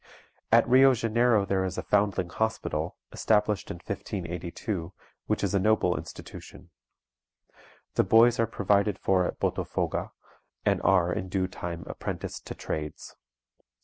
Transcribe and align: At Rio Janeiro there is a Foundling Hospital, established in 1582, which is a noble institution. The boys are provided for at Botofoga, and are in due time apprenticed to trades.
At 0.51 0.67
Rio 0.67 0.95
Janeiro 0.95 1.45
there 1.45 1.63
is 1.63 1.77
a 1.77 1.83
Foundling 1.83 2.29
Hospital, 2.29 2.97
established 3.11 3.69
in 3.69 3.75
1582, 3.75 4.93
which 5.27 5.43
is 5.43 5.53
a 5.53 5.59
noble 5.59 5.95
institution. 5.95 6.71
The 7.93 8.03
boys 8.03 8.39
are 8.39 8.47
provided 8.47 8.97
for 8.97 9.27
at 9.27 9.37
Botofoga, 9.39 10.09
and 10.65 10.81
are 10.81 11.13
in 11.13 11.29
due 11.29 11.47
time 11.47 11.83
apprenticed 11.85 12.47
to 12.47 12.55
trades. 12.55 13.15